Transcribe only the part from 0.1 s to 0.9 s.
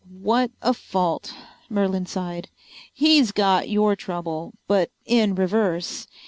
"What a